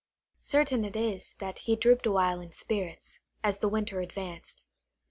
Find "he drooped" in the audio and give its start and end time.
1.59-2.07